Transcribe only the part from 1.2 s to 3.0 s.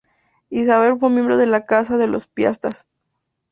de la Casa de los Piastas.